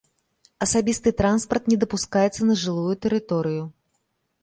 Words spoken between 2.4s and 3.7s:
на жылую тэрыторыю.